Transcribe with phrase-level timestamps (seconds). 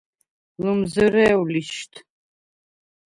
[0.63, 1.93] ლჷმზჷრე̄უ̂ ლიშდ!